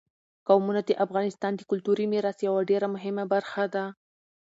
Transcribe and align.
قومونه 0.47 0.81
د 0.85 0.91
افغانستان 1.05 1.51
د 1.55 1.61
کلتوري 1.69 2.05
میراث 2.13 2.37
یوه 2.47 2.61
ډېره 2.69 2.87
مهمه 2.95 3.23
برخه 3.33 3.63
ده. 3.73 3.85